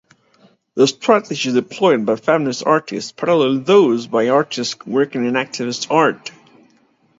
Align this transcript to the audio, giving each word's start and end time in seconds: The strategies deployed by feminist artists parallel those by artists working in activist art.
The 0.73 0.87
strategies 0.87 1.53
deployed 1.53 2.07
by 2.07 2.15
feminist 2.15 2.65
artists 2.65 3.11
parallel 3.11 3.59
those 3.59 4.07
by 4.07 4.29
artists 4.29 4.83
working 4.87 5.27
in 5.27 5.33
activist 5.35 5.91
art. 5.91 6.31